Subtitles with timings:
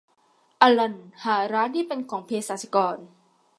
[0.61, 2.97] อัลลันหาร้านที่เป็นของเภสัชกร